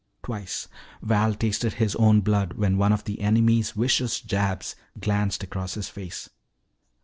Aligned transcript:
Twice 0.23 0.67
Val 1.03 1.35
tasted 1.35 1.73
his 1.73 1.95
own 1.97 2.21
blood 2.21 2.53
when 2.53 2.79
one 2.79 2.91
of 2.91 3.03
the 3.03 3.19
enemy's 3.21 3.69
vicious 3.69 4.19
jabs 4.19 4.75
glanced 4.99 5.43
along 5.51 5.67
his 5.67 5.89
face. 5.89 6.27